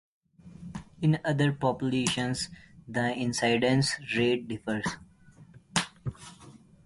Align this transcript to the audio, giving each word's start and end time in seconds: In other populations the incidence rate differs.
In 0.99 1.19
other 1.23 1.51
populations 1.51 2.49
the 2.87 3.13
incidence 3.13 3.99
rate 4.17 4.47
differs. 4.47 4.87